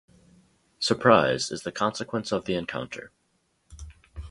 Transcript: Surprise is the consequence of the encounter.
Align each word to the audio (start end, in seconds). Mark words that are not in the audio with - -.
Surprise 0.79 1.51
is 1.51 1.61
the 1.61 1.71
consequence 1.71 2.31
of 2.31 2.45
the 2.45 2.55
encounter. 2.55 3.11